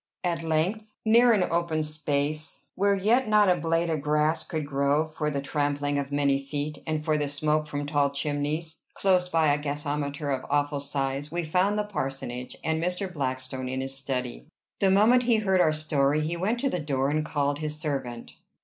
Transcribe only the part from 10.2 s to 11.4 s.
of awful size,